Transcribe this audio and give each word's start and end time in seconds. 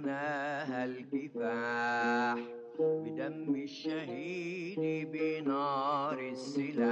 فناها 0.00 0.84
الكفاح 0.84 2.38
بدم 2.80 3.54
الشهيد 3.62 5.08
بنار 5.12 6.18
السلاح. 6.18 6.91